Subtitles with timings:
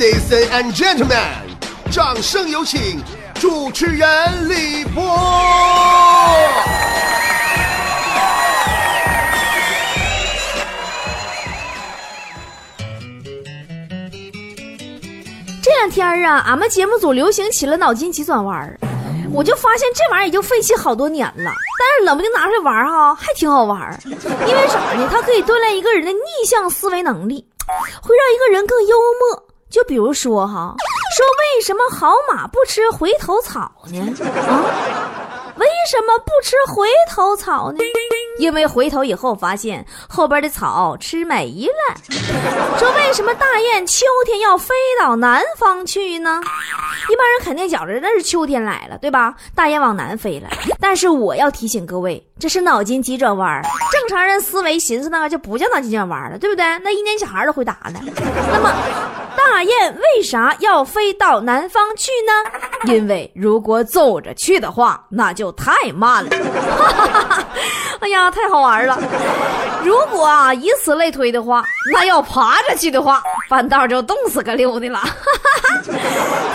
[0.00, 1.18] Ladies and gentlemen，
[1.92, 3.04] 掌声有请
[3.34, 5.02] 主持人李波。
[15.62, 18.78] 这两天啊，俺们节目组流行起了脑筋急转弯儿，
[19.30, 24.00] 我就发现这玩意儿已经废弃好多年了，但是冷不丁拿出来玩儿哈，还挺好玩儿。
[24.06, 25.06] 因为啥呢？
[25.12, 27.46] 它可以锻炼一个人的逆向思维能力，
[28.00, 29.44] 会让一个人更幽默。
[29.70, 30.74] 就比如说哈，
[31.16, 31.24] 说
[31.56, 34.12] 为什么好马不吃回头草呢？
[34.24, 35.19] 啊，
[35.80, 37.78] 为什么不吃回头草呢？
[38.38, 41.96] 因为回头以后发现后边的草吃没了。
[42.78, 46.38] 说为什么大雁秋天要飞到南方去呢？
[47.08, 49.34] 一般人肯定觉着那是秋天来了，对吧？
[49.54, 50.48] 大雁往南飞了。
[50.78, 53.62] 但是我要提醒各位，这是脑筋急转弯。
[53.90, 56.64] 正常人思维寻思那个就不叫脑筋急转弯了，对不对？
[56.80, 58.00] 那一年小孩都回答了。
[58.52, 58.70] 那么，
[59.34, 62.92] 大雁为啥要飞到南方去呢？
[62.94, 66.30] 因为如果走着去的话，那就太太慢了。
[68.00, 68.98] 哎呀，太好玩了！
[69.84, 75.00] 如果啊以此类推的话，那要爬着去的话，半道就冻死个溜的了。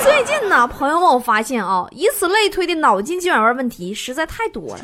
[0.04, 4.80] 最近呢，朋友们，我发现啊，以此类推的脑筋急转弯问题实在太多了。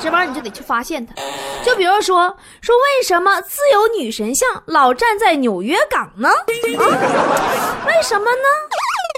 [0.00, 1.14] 这玩意儿你就得去发现它。
[1.64, 6.28] 就比如说，说为什么自由女神像老站在纽约港呢？
[6.28, 6.34] 啊，
[7.86, 8.48] 为什么呢？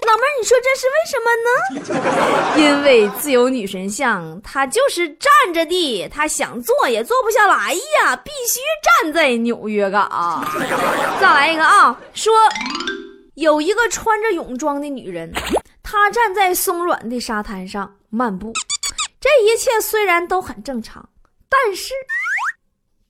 [0.07, 2.57] 老妹儿，你说这是为什么呢？
[2.63, 8.61] 因为自由女神像她就是站着的，她想坐也坐不下来呀，必须
[9.03, 10.45] 站在纽约港。
[11.21, 12.33] 再来一个啊，说
[13.35, 15.33] 有一个穿着泳装的女人，
[15.83, 18.53] 她站在松软的沙滩上漫步，
[19.21, 21.09] 这一切虽然都很正常，
[21.49, 21.93] 但是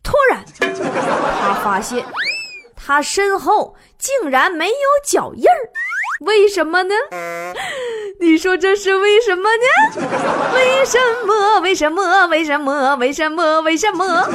[0.03, 2.05] 突然她发现，
[2.75, 4.75] 她身后竟然没有
[5.05, 5.71] 脚印儿。
[6.21, 6.95] 为什么呢？
[8.21, 10.03] 你说这是为什么呢？
[10.55, 11.61] 为什么？
[11.61, 12.27] 为什么？
[12.29, 12.97] 为什么？
[12.97, 13.61] 为什么？
[13.63, 14.29] 为什么？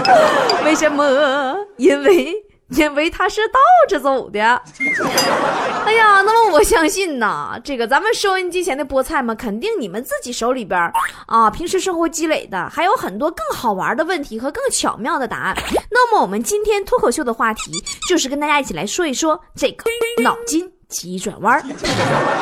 [0.63, 1.57] 为什么？
[1.77, 2.35] 因为
[2.69, 4.39] 因为他是倒着走的。
[5.85, 10.79] 哎呀，那么我相信呐，这个咱们收音机前的菠菜们，肯定你们自己手里边
[11.25, 15.57] 啊，平时生活积累的还有很多更好玩的问题和更巧妙的答案。
[15.89, 17.71] 那么我们今天脱口秀的话题
[18.07, 19.83] 就是跟大家一起来说一说这个
[20.21, 20.71] 脑筋。
[20.91, 21.61] 急转弯儿，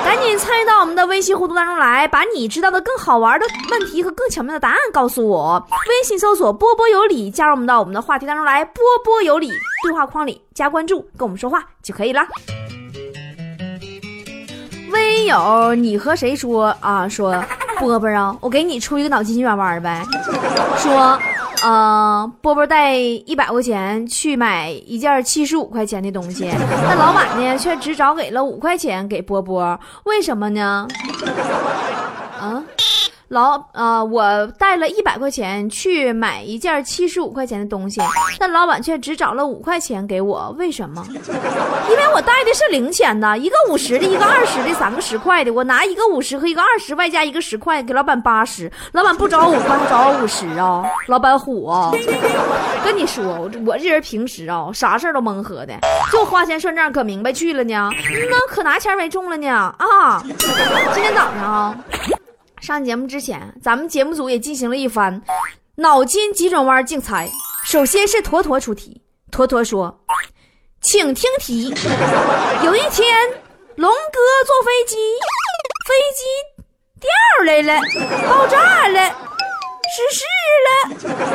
[0.03, 5.63] 赶紧参与到我们的微信互动当中来，把你知道的更好玩的问题和更巧妙的答案告诉我。
[5.69, 8.65] 微信搜索“波波有理”，加入我们到我们的话题当中来。
[8.65, 9.51] 波波有理
[9.83, 12.21] 对话框里加关注，跟我们说话就可以了。
[14.91, 17.07] 微友，你和谁说啊？
[17.07, 17.41] 说
[17.77, 20.03] 波波啊，我给你出一个脑筋急转弯呗。
[20.77, 21.17] 说。
[21.63, 26.49] 嗯，波波带一百块钱去买一件七十五块钱的东西，
[26.83, 30.87] 那老板呢却只找给了五块钱给波波，为什么呢？
[33.29, 33.39] 啊？
[33.39, 38.01] 老啊，我带了一百块钱去买一件七十五块钱的东西，
[38.39, 41.05] 但老板却只找了五块钱给我，为什么？
[41.13, 51.91] 因为我带的是零钱呐，一个五十的，一个二十的，三个十块的，我拿一个五十和一个二十，外加一个十块给老板八十，老板不找我五块，找我五十啊，老板虎啊！
[52.83, 55.73] 跟你说，我这人平时啊，啥事儿都蒙合的，
[56.11, 57.89] 就花钱算账可明白去了呢，
[58.29, 59.47] 那可拿钱为重了呢
[59.77, 60.23] 啊！
[60.25, 61.75] 今天早上啊。
[62.69, 65.23] 上节目之前，咱们节目组也进行了一番
[65.77, 67.27] 脑筋急转弯竞猜。
[67.65, 70.01] 首先是坨坨出题，坨坨说
[70.79, 71.73] ：“请听题。
[72.63, 73.27] 有一天，
[73.75, 74.97] 龙哥坐飞机，
[75.87, 76.21] 飞机
[77.01, 77.09] 掉
[77.43, 77.81] 来了，
[78.27, 79.15] 爆炸了，
[79.89, 80.23] 失事
[80.67, 80.69] 了。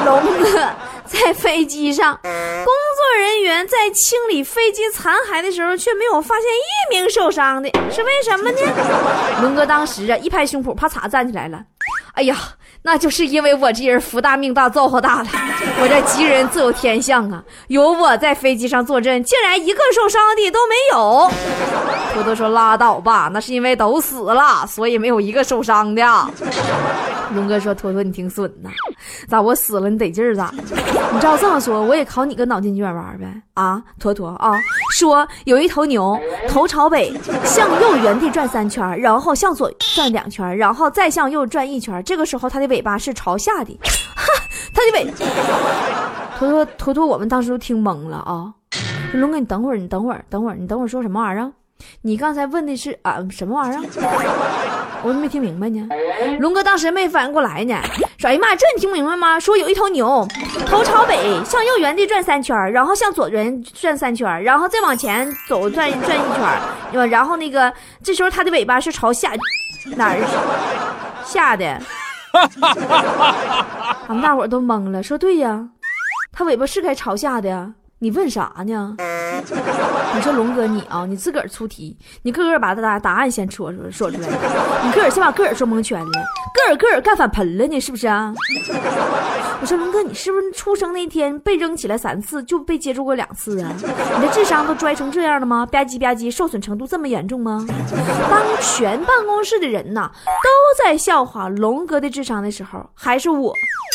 [0.05, 0.71] 龙哥
[1.15, 8.59] 在飞机上，工作人员在清理飞机残骸的时候，却没有发现一名受伤的，是为什么呢？”
[9.43, 11.61] 龙哥当时啊，一拍胸脯，啪嚓站起来了。
[12.15, 12.37] 哎呀，
[12.83, 15.29] 那就是因为我这人福大命大，造化大了。
[15.81, 21.31] 我这吉人自有天相啊，有我在飞机上坐镇，竟然一个受伤的都没有。
[22.13, 26.03] 坨坨说：“拉倒吧，那是因为都死了，所以没有一个受伤的。”
[27.33, 28.71] 龙哥说：“坨坨，你挺损呐，
[29.29, 30.53] 咋我死了你得劲儿咋？
[31.13, 33.43] 你照这么说，我也考你个脑筋急转弯呗？
[33.55, 34.59] 啊，坨坨啊，
[34.93, 36.19] 说有一头牛
[36.49, 37.13] 头朝北，
[37.45, 42.03] 向右原地转三圈，然后向左转两圈，然后再向右转一圈。
[42.05, 43.79] 这个时候它的尾巴是朝下的，
[44.15, 44.25] 哈，
[44.73, 45.15] 它的尾……
[46.39, 48.53] 坨坨坨坨，我们当时都听懵了啊！
[49.13, 51.53] 龙哥，你等会儿，你等会儿，等会儿，你等会儿说什么玩意儿？
[52.03, 53.83] 你刚才问的是啊什么玩意儿？
[55.03, 55.87] 我都没听明白呢。
[56.41, 57.79] 龙哥当时没反应过来呢，
[58.17, 59.39] 说：“哎呀妈，这你听不明白吗？
[59.39, 60.27] 说有一头牛，
[60.67, 66.23] 头朝北，向右原地转三圈，然后向左原转三圈，然后再往前走转转一
[66.93, 67.71] 圈，然后那个
[68.03, 69.33] 这时候它的尾巴是朝下
[69.97, 70.21] 哪儿
[71.25, 71.67] 下的？
[74.09, 75.69] 俺们大伙都懵了，说对呀，
[76.33, 77.73] 它尾巴是该朝下的呀。”
[78.05, 78.95] 你问啥呢？
[80.15, 84.29] 你说龙哥你啊，你自个儿出题，你个个把答答案先说出说出来，
[84.85, 86.13] 你个儿先把个儿说蒙圈了，
[86.53, 88.35] 个儿个干反盆了呢，是不是啊？
[89.59, 93.73] 我说龙哥，你是不是出生那天被扔起来三次就被接住过两次啊？
[93.75, 95.65] 你的智商都拽成这样了吗？
[95.65, 97.67] 吧唧吧唧，受损程度这么严重吗？
[98.31, 103.55] 当全办公室的人呐都在笑话龙哥的智商的时候，还是我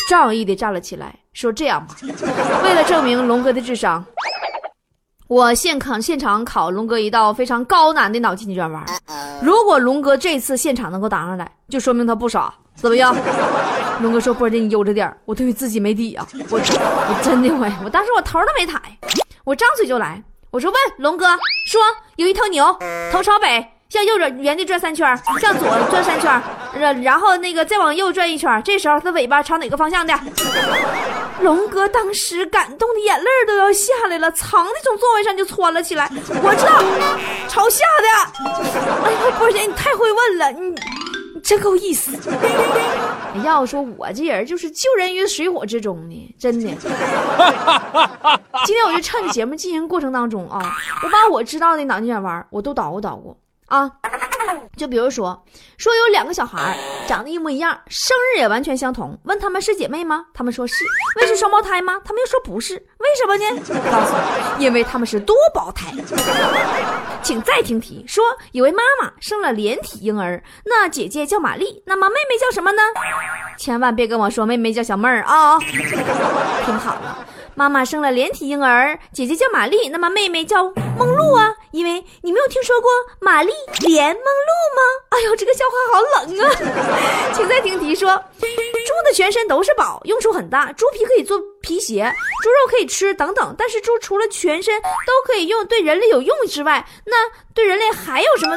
[0.09, 1.15] 仗义的站了起来。
[1.39, 1.95] 说这样吧，
[2.65, 4.03] 为了证明龙哥的智商，
[5.29, 8.85] 我现考现场考龙哥一道非常高难的脑筋急转弯。
[9.41, 13.15] 如果龙哥这次现场能够答上来，就说明他不傻，怎么样？
[14.03, 16.27] 龙哥说：“波姐，你悠着点我对自己没底啊！
[16.49, 18.77] 我我真的会，我当时我头都没抬，
[19.45, 20.21] 我张嘴就来，
[20.51, 21.25] 我说问龙哥，
[21.67, 21.81] 说
[22.17, 22.77] 有一头牛，
[23.13, 25.07] 头朝北。”向右转，原地转三圈；
[25.39, 26.41] 向左转三圈，
[26.79, 28.61] 然然后那个再往右转一圈。
[28.63, 30.13] 这时候它尾巴朝哪个方向的？
[31.41, 36.07] 龙哥当时感动的眼泪都要下来了，藏的从座位上就窜了起来。
[36.13, 36.83] 我知道，
[37.47, 38.07] 朝下的。
[39.05, 40.69] 哎呀，波姐，你太会问了，你
[41.33, 42.15] 你真够意思。
[43.43, 46.67] 要说我这人就是救人于水火之中呢，真的。
[48.65, 50.59] 今天我就趁节目进行过程当中啊，
[51.03, 53.35] 我把我知道的脑筋转弯我都捣鼓捣鼓。
[53.69, 53.89] 啊，
[54.75, 55.45] 就比如说，
[55.77, 56.77] 说有两个小孩
[57.07, 60.25] 长得一模一样，生日也完全相同，问他们是姐妹吗？
[60.33, 60.83] 他们说是。
[61.17, 62.01] 问是双胞胎吗？
[62.03, 62.73] 他们又说不是。
[62.75, 63.45] 为什么呢？
[63.91, 64.15] 告诉
[64.57, 65.93] 你，因为他们是多胞胎。
[67.21, 68.23] 请再听题，说
[68.53, 72.81] 有位妈妈生了连体婴儿，那姐姐叫玛丽，那么妹妹叫什么呢？
[73.57, 75.59] 千万别跟我说妹妹叫小妹儿啊！
[75.59, 77.25] 听好了。
[77.55, 80.63] 妈妈生了连体婴儿，姐姐叫玛丽，那么妹妹叫
[80.97, 83.51] 梦露啊，因为你没有听说过玛丽
[83.81, 84.81] 莲梦露吗？
[85.09, 87.31] 哎呦，这个笑话好冷啊！
[87.35, 92.13] 请再听题说，猪的全身都是宝，用处很大，猪皮可以做皮鞋，
[92.43, 93.53] 猪肉可以吃等等。
[93.57, 98.55] 但是猪除了全身都可以用对人类有用之外，那对人类还有什么？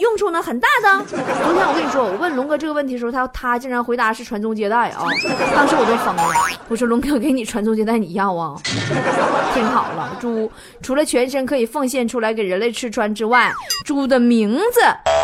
[0.00, 1.04] 用处呢很大的。
[1.06, 1.18] 昨
[1.54, 5.06] 天我跟你说，我问龙哥这个问题的时候，他他竟然回答是传宗接代啊！
[5.54, 6.22] 当时我就疯了，
[6.68, 8.56] 我说龙哥给你传宗接代你要啊？
[9.54, 10.50] 听好了，猪
[10.82, 13.52] 除了全身可以奉献出来给人类吃穿之外，
[13.84, 14.80] 猪的名字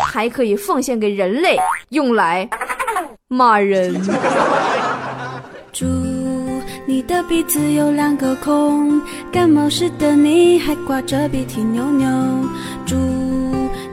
[0.07, 1.57] 还可以奉献给人类
[1.89, 2.49] 用来
[3.27, 4.01] 骂人。
[5.73, 5.85] 猪，
[6.85, 9.01] 你的鼻子有两个孔，
[9.33, 12.07] 感冒时的你还挂着鼻涕牛牛。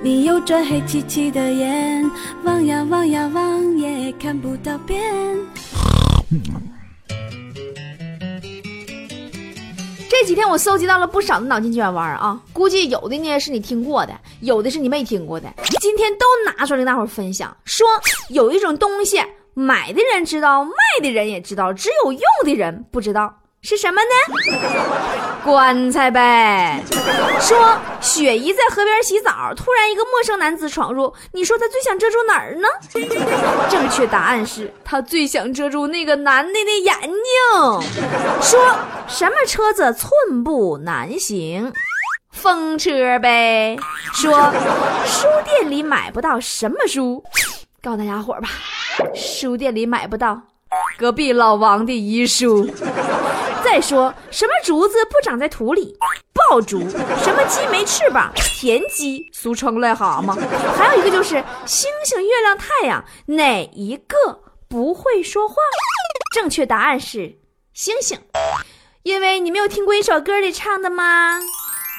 [0.08, 2.10] 你有着黑漆漆的眼，
[2.42, 4.98] 望呀望呀望也看不到边。
[10.08, 15.46] 这几天我搜集到了不少的脑筋急转弯啊，估计有的呢是你听过的，有的是你没听过的。
[15.78, 17.86] 今天都拿出来跟大伙分享，说
[18.30, 19.20] 有一种东西，
[19.52, 20.72] 买的人知道，卖
[21.02, 23.40] 的人也知道，只有用的人不知道。
[23.60, 25.38] 是什么呢？
[25.44, 26.80] 棺材呗。
[27.40, 31.12] 说雪姨在河边洗澡，突然一个陌生男子闯入。
[31.32, 32.68] 你说他最想遮住哪儿呢？
[33.68, 37.90] 正确答案是他最想遮住那个男的的眼睛。
[38.40, 38.76] 说
[39.08, 41.72] 什么车子寸步难行？
[42.30, 43.76] 风车呗。
[44.14, 44.52] 说
[45.04, 47.22] 书店里买不到什么书？
[47.82, 48.48] 告诉大家伙吧，
[49.14, 50.40] 书店里买不到
[50.96, 52.68] 隔壁老王的遗书。
[53.70, 55.94] 再说什么竹子不长在土里？
[56.32, 56.88] 爆竹。
[56.88, 58.32] 什么鸡没翅膀？
[58.34, 60.34] 田鸡，俗称癞蛤蟆。
[60.74, 65.56] 还有一个就是星星、月亮、太阳，哪一个不会说话？
[66.34, 67.38] 正确答案是
[67.74, 68.18] 星星，
[69.02, 71.38] 因为你没有听过一首歌里唱的吗？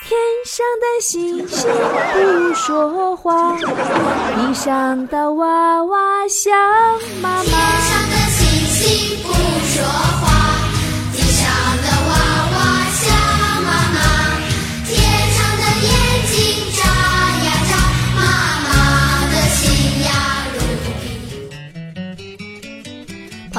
[0.07, 6.51] 天上的星星不说话，地上的娃娃想
[7.21, 7.43] 妈妈。
[7.43, 9.31] 天上的星星不
[9.67, 10.38] 说话。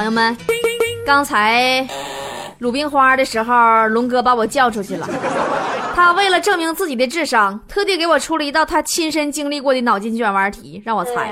[0.01, 0.35] 朋友们，
[1.05, 1.87] 刚才
[2.61, 5.07] 鲁冰花的时候，龙哥把我叫出去了。
[5.95, 11.31] 他为了证明自己的智商，特地给我出了一道他亲身经历过的脑筋急转弯题，让我猜。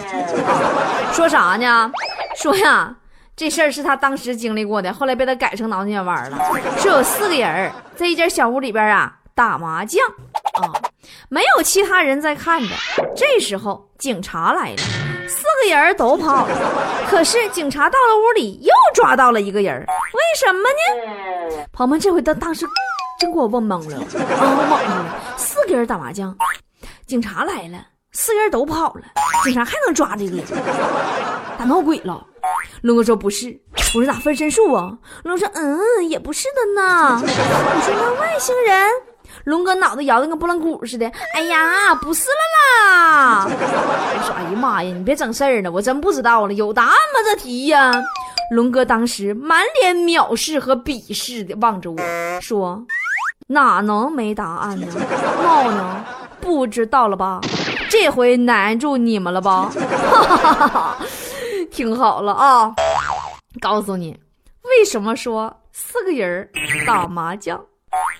[1.14, 1.90] 说啥呢？
[2.36, 2.94] 说呀，
[3.34, 6.38] 这事儿是他当时经历过的，后来被他改成脑筋急转弯了。
[6.76, 10.06] 说有四个人在一间小屋里边啊打麻将
[10.60, 10.68] 啊，
[11.30, 12.68] 没有其他人在看着。
[13.16, 14.76] 这时候警察来了。
[15.76, 16.56] 人都跑了，
[17.10, 21.64] 可是警察到了屋里又抓到了一个人，为什么呢？
[21.72, 22.66] 朋友们，这回当当时
[23.18, 24.04] 真给我问懵了啊！
[24.70, 24.70] 懵
[25.04, 26.36] 了，四个人打麻将，
[27.06, 27.78] 警察来了，
[28.12, 29.02] 四个人都跑了，
[29.44, 30.44] 警察还能抓这个人？
[31.58, 32.24] 打闹鬼了？
[32.82, 33.60] 龙哥说不是，
[33.94, 34.92] 我说打分身术啊？
[35.24, 37.20] 龙哥说嗯，也不是的呢。
[37.20, 38.88] 我说那外星人？
[39.44, 41.10] 龙哥脑袋摇的跟拨浪鼓似的。
[41.34, 43.44] 哎呀，不是了啦！
[43.44, 47.20] 我 说哎呀妈呀，你别整事儿了，我真不知道了，有答案吗？
[47.24, 47.92] 这题呀？
[48.50, 51.98] 龙哥当时满脸藐视和鄙视的望着我
[52.40, 52.82] 说
[53.46, 54.86] ：“哪能没答案呢？
[55.42, 56.04] 闹呢？
[56.40, 57.40] 不知道了吧？
[57.90, 60.96] 这回难住你们了吧？”哈哈哈哈
[61.70, 62.74] 听好了啊，
[63.60, 64.18] 告诉你，
[64.62, 66.48] 为什么说四个人
[66.86, 67.60] 打麻将，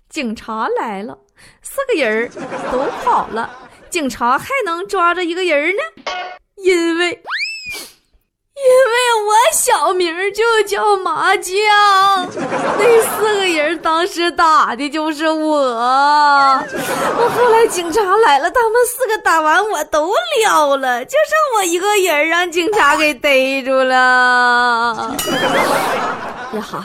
[0.09, 1.19] 警察来了，
[1.63, 2.31] 四个人
[2.73, 3.51] 都跑了，
[3.91, 5.83] 警察还能抓着一个人呢？
[6.57, 7.23] 因为。
[8.61, 8.93] 因为
[9.25, 11.55] 我小名就叫麻将，
[12.77, 15.57] 那四个人当时打的就是我。
[15.61, 25.17] 我后来警察来了，他们四个打完我都撂了，就剩我一个人让警察给逮住了。
[26.55, 26.85] 呀哈，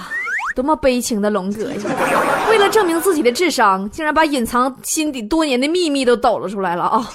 [0.56, 1.76] 多么悲情的龙哥呀！
[2.50, 7.10] 为了证明自己的智商，竟然把隐藏心底多年的秘密都抖了出来了啊！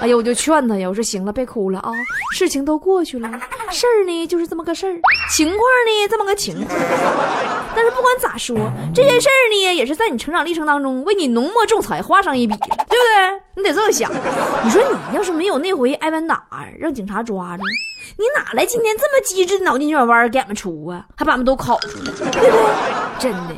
[0.00, 1.92] 哎呀，我就劝他呀，我说行了，别哭了啊，
[2.32, 3.30] 事情都过去了，
[3.72, 5.00] 事儿呢就是这么个事儿，
[5.30, 6.78] 情况呢这么个情况。
[7.74, 8.56] 但是不管咋说，
[8.94, 13.42] 这件事儿呢也是在你成长历程当中为你浓墨重彩画上一笔，对不对？
[13.56, 14.10] 你得这么想。
[14.62, 16.44] 你说你要是没有那回挨完打
[16.78, 17.62] 让警察抓着，
[18.18, 21.06] 你哪来今天这么机智的脑筋急转弯给俺们出啊？
[21.16, 22.50] 还把俺们都考出来，对不对？
[23.18, 23.56] 真的，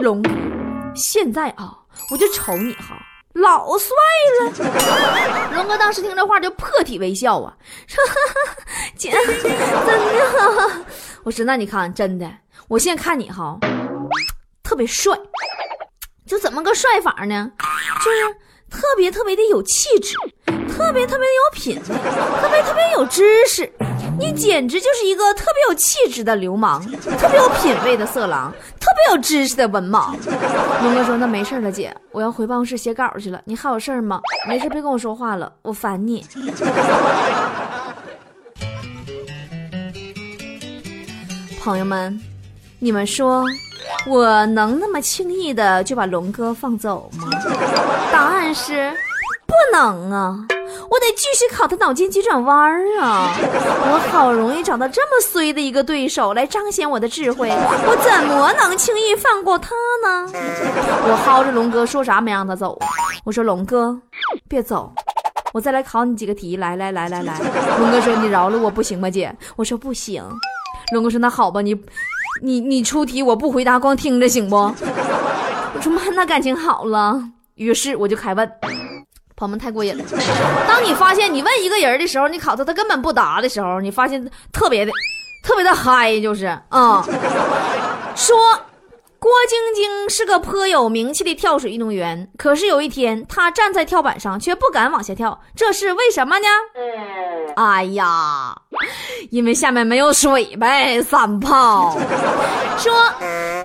[0.00, 0.22] 龙，
[0.94, 1.72] 现在啊，
[2.10, 2.96] 我就瞅你哈。
[3.34, 3.94] 老帅
[4.40, 7.54] 了， 龙哥当时听这话就破涕为笑啊，
[7.86, 8.02] 说：
[8.98, 10.84] “姐，真的。
[11.22, 12.28] ”我说：“那你看，真的，
[12.66, 13.56] 我现在看你哈，
[14.64, 15.16] 特别帅，
[16.26, 17.50] 就怎么个帅法呢？
[18.04, 18.34] 就是
[18.70, 20.16] 特别特别的有气质，
[20.74, 21.96] 特别特别的有品位，
[22.40, 23.70] 特别特别有知识。”
[24.18, 26.80] 你简直就是一个特别有气质的流氓，
[27.18, 30.14] 特别有品位的色狼，特别有知识的文盲。
[30.82, 33.40] 龙哥说：“那没事了，姐，我要回办公室写稿去了。
[33.44, 34.20] 你还有事儿吗？
[34.46, 36.24] 没事，别跟我说话了，我烦你。”
[41.62, 42.20] 朋友们，
[42.78, 43.44] 你们说，
[44.06, 47.28] 我能那么轻易的就把龙哥放走吗？
[48.12, 48.92] 答案是，
[49.46, 50.46] 不能啊。
[50.90, 52.58] 我得继续考他脑筋急转弯
[53.00, 53.32] 啊！
[53.38, 59.70] 我好容易找到这么衰的一个对手来彰显我的智慧，我怎么能轻易放过他
[60.02, 60.28] 呢？
[60.34, 62.76] 我薅着龙哥说啥没让他走，
[63.22, 63.96] 我说龙哥，
[64.48, 64.92] 别走，
[65.54, 67.38] 我再来考你几个题，来来来来来。
[67.78, 69.32] 龙哥说你饶了我不行吗，姐？
[69.54, 70.24] 我说不行。
[70.92, 71.72] 龙哥说那好吧，你
[72.42, 74.56] 你你出题我不回答，光听着行不？
[74.56, 77.22] 我说妈，那感情好了。
[77.54, 78.52] 于是我就开问。
[79.40, 80.04] 朋友们太过瘾了！
[80.68, 84.92] 当你发现你问一个人的时候，你考他他根本不答的时候，你发现特别的、
[85.42, 87.02] 特别的嗨，就是啊，
[88.14, 88.36] 说
[89.20, 96.46] 郭晶晶是个颇有名气的跳水运动员，可是有一天她站在跳板上却不敢往下跳，这是为什么呢？
[97.54, 98.56] 哎呀，
[99.30, 101.98] 因为下面没有水呗，三炮。
[102.78, 102.90] 说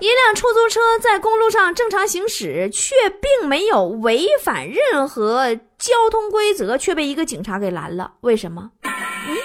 [0.00, 8.12] 一辆出租车在公路上正常行驶，却并没有违反任何交通规则，却被一个警察给拦了。
[8.20, 8.70] 为什么？
[8.82, 9.35] 嗯，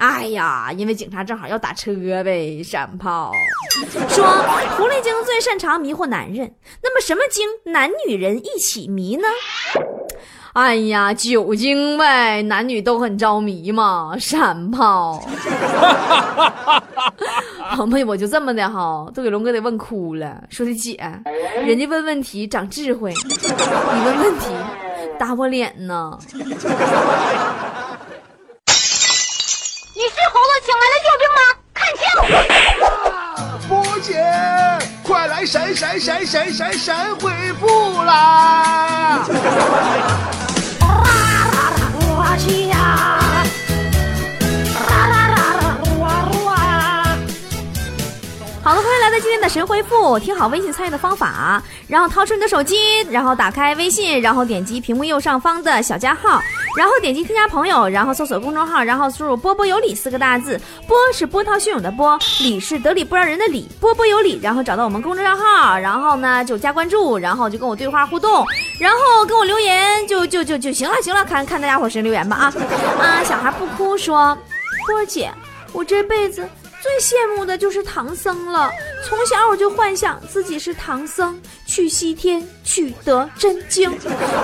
[0.00, 1.92] 哎呀，因为警察正好要打车
[2.24, 2.62] 呗。
[2.62, 3.32] 山炮
[4.08, 4.24] 说，
[4.76, 9.28] 狐狸精最擅长迷惑男人，那么什么精男女人一起迷呢？
[10.54, 14.16] 哎呀，酒精呗，男女都很着迷嘛。
[14.18, 15.22] 闪炮，
[17.76, 20.42] 朋友，我就这么的哈，都给龙哥得问哭了。
[20.48, 20.98] 说的姐，
[21.64, 24.46] 人家问问题长智慧，你问问题
[25.18, 26.18] 打我脸呢。
[30.32, 31.40] 猴子请来的救兵吗？
[31.74, 32.02] 看清！
[33.68, 33.70] 波
[34.00, 34.10] 姐，
[35.02, 39.24] 快来闪闪闪闪闪闪回复啦！
[49.20, 56.40] 今天的神回复，听好微信参与的方法，然后掏出你的手机，然后打开微信，然后点击屏幕右上方的小加号，
[56.74, 68.44] 然后点击添加朋友，然后搜索公众号，然后输入“波波有理”四个大字，波是波涛汹涌的波，理是得理不饶人的理，波波有理，然后找到我们公众账号，然后呢就加关注，然后就跟我对话互动，
[68.80, 72.54] 然后跟我留言就就就就行了，行了，看看大家伙谁留言吧啊
[73.00, 73.22] 啊！
[73.22, 74.36] 小孩不哭说，
[74.86, 75.30] 波儿姐，
[75.72, 76.48] 我这辈子。
[76.82, 78.70] 最羡慕的就是唐僧了，
[79.06, 83.96] 从小我就幻想自己是唐僧去西天取得真经，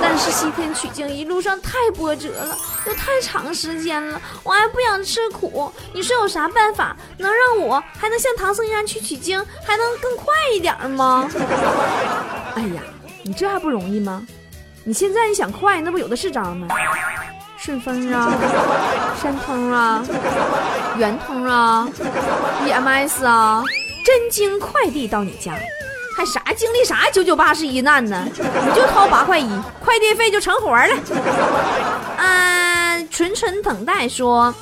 [0.03, 5.73] 但是西天取经一路上太波折了，又太长时间了，我还不想吃苦。
[5.95, 11.29] 你说有啥办法能让我还能像唐僧一样去取经，还能更快一点吗？
[12.55, 12.83] 哎呀，
[13.23, 14.27] 你这还不容易吗？
[14.85, 16.69] 你现在你想快，那不有的是招吗？
[17.67, 18.33] 顺丰啊，
[19.21, 20.01] 申通啊，
[20.97, 21.89] 圆通啊
[22.65, 23.61] ，EMS 啊，
[24.05, 25.53] 真经快递到你家，
[26.17, 28.25] 还啥经历啥九九八十一难呢？
[28.37, 29.51] 你就掏八块一，
[29.85, 30.95] 快递费就成活了。
[32.19, 34.55] 啊，纯纯等待说。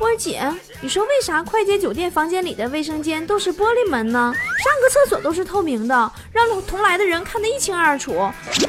[0.00, 0.42] 波儿姐，
[0.80, 4.34] 你说为啥快捷酒店房间里的卫生间都是玻璃门呢？
[4.64, 8.32] 上个厕所都是透明的，让同来的人看得一清二楚。
[8.50, 8.66] 这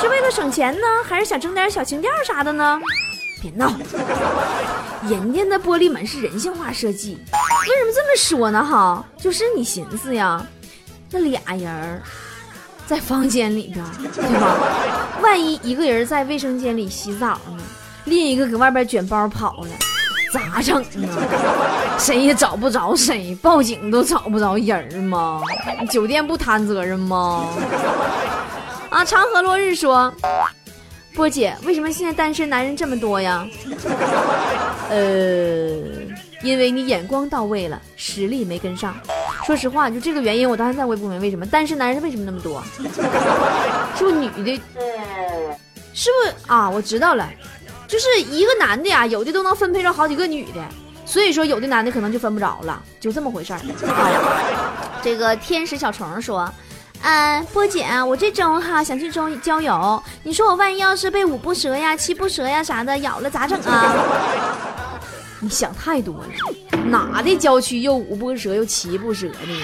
[0.00, 2.80] 是为了省钱呢，还是想整点小情调啥的呢？
[3.42, 3.70] 别闹，
[5.02, 7.18] 人家那玻璃门是人性化设计。
[7.68, 8.64] 为什么这么说呢？
[8.64, 10.42] 哈，就是你寻思呀，
[11.10, 12.02] 那俩人
[12.86, 14.56] 在房间里边，对吧？
[15.20, 17.62] 万一一个人在卫生间里洗澡呢，
[18.06, 19.68] 另一个搁外边卷包跑了。
[20.32, 21.08] 咋整呢？
[21.98, 25.40] 谁也找不着谁，报警都找不着人吗？
[25.90, 27.46] 酒店不摊责任吗？
[28.90, 29.04] 啊！
[29.04, 30.12] 长河落日说，
[31.14, 33.46] 波姐，为什么现在单身男人这么多呀？
[34.90, 34.96] 呃，
[36.42, 38.94] 因为你眼光到位了，实力没跟上。
[39.44, 42.62] 说实话，就这个原因，我到现在我也不明白为什么单身男人为什么那么多？
[43.96, 44.60] 是不是女的？
[45.92, 46.68] 是不是啊？
[46.70, 47.28] 我知道了。
[47.88, 50.62] 就是一个男的呀，有的都能分配着好几个女的，
[51.06, 53.60] 所以说有的男的可能就分不着了，就这么回事儿。
[55.02, 56.52] 这个天使小虫说
[57.02, 63.94] ：“嗯，波姐，我这周哈想去周郊游，你说我万一要是被五步蛇呀、七步蛇呀啥的咬了咋整啊？”
[65.40, 66.24] 你想太多了，
[66.86, 69.56] 哪的郊区又五步蛇又七步蛇呢？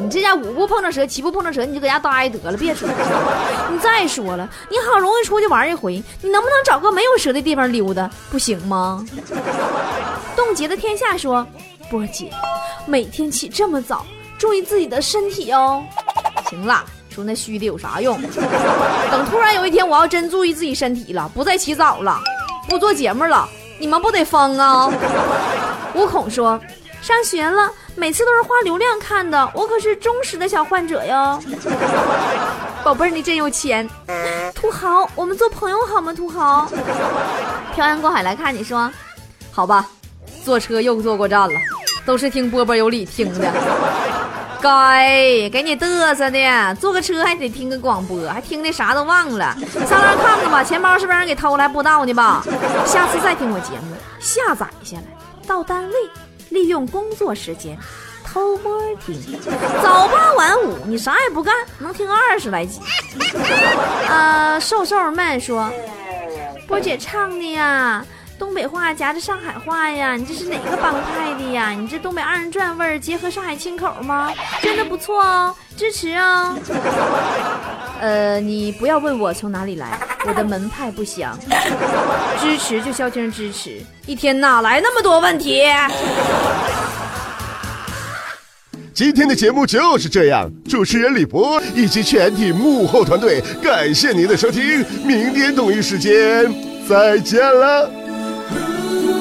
[0.00, 2.92] 你这家五步碰着蛇，七步碰着蛇，你就搁家待得了，别出去。
[3.70, 9.04] 你再说了，你好容易出去玩一回，你能不能找个没有蛇的地方溜达，不行吗？
[10.34, 11.46] 冻结的天下说，
[11.90, 12.30] 波姐，
[12.86, 14.06] 每天起这么早，
[14.38, 15.84] 注意自己的身体哦。
[16.48, 18.18] 行了，说那虚的有啥用？
[19.10, 22.18] 等突然有一天我要真注意自己身体了，不再起早了，
[22.66, 23.46] 不做节目了。
[23.78, 24.90] 你们不得疯啊！
[25.94, 26.60] 悟空说
[27.00, 31.40] ：“上学了，每次都是花流量看的，我可是忠实的小患者哟。”
[32.84, 33.88] 宝贝儿，你真有钱！
[34.54, 36.12] 土豪，我们做朋友好吗？
[36.12, 36.68] 土豪，
[37.74, 38.90] 漂洋过海来看你说，
[39.52, 39.86] 好吧，
[40.44, 41.54] 坐车又坐过站了，
[42.04, 43.52] 都是听波波有理听的。
[44.60, 49.56] 该给你嘚瑟的，坐个车还得听个广播，还听的啥都忘了。
[49.86, 51.62] 上那看看吧，钱包是不是让人给偷了？
[51.62, 52.44] 还不知道呢吧？
[52.84, 55.04] 下次再听我节目，下载下来，
[55.46, 55.94] 到单位
[56.50, 57.78] 利用工作时间
[58.24, 59.16] 偷摸听，
[59.82, 62.80] 早八晚五，你啥也不干，能听二十来集。
[64.08, 65.70] 呃，瘦瘦们说，
[66.66, 68.04] 波姐唱的呀。
[68.38, 71.70] 东北话夹着上海话呀，你这是哪个帮派的呀？
[71.70, 74.32] 你这东北二人转味儿结合上海清口吗？
[74.62, 76.56] 真的不错哦，支持哦。
[78.00, 81.36] 呃，你不要问我从哪里来，我的门派不详。
[82.40, 85.64] 支持就消停支持，一天哪来那么多问题？
[88.94, 96.46] 今天的节目就是这样，主持人李博以及全体幕后团队感谢您的收听，明天同一时间
[96.88, 97.97] 再见了。
[98.50, 99.17] Ooh.